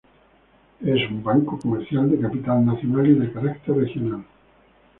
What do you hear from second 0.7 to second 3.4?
Es un banco comercial de capital nacional y de